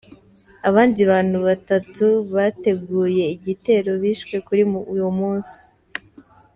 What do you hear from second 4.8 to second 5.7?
uwo munsi.